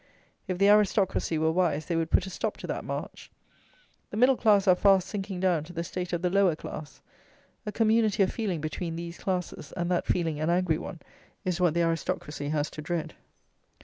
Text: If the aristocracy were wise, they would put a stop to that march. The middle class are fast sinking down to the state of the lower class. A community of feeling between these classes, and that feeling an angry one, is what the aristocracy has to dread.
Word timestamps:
If 0.47 0.57
the 0.57 0.67
aristocracy 0.67 1.37
were 1.37 1.51
wise, 1.51 1.85
they 1.85 1.95
would 1.95 2.09
put 2.09 2.25
a 2.25 2.31
stop 2.31 2.57
to 2.57 2.65
that 2.65 2.83
march. 2.83 3.29
The 4.09 4.17
middle 4.17 4.35
class 4.35 4.67
are 4.67 4.73
fast 4.73 5.07
sinking 5.07 5.41
down 5.41 5.63
to 5.65 5.73
the 5.73 5.83
state 5.83 6.11
of 6.11 6.23
the 6.23 6.29
lower 6.31 6.55
class. 6.55 7.01
A 7.67 7.71
community 7.71 8.23
of 8.23 8.33
feeling 8.33 8.61
between 8.61 8.95
these 8.95 9.19
classes, 9.19 9.71
and 9.77 9.91
that 9.91 10.07
feeling 10.07 10.39
an 10.39 10.49
angry 10.49 10.79
one, 10.79 11.01
is 11.45 11.61
what 11.61 11.75
the 11.75 11.83
aristocracy 11.83 12.49
has 12.49 12.71
to 12.71 12.81
dread. 12.81 13.13